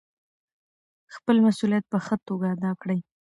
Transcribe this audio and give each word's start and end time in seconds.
خپل 1.15 1.35
مسوولیت 1.45 1.85
په 1.91 1.97
ښه 2.05 2.15
توګه 2.27 2.45
ادا 2.55 2.71
کړئ. 2.81 2.99